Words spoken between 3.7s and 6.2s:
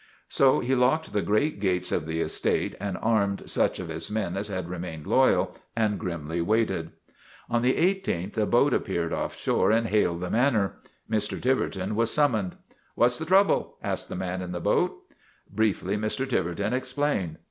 of his men as had remained loyal, and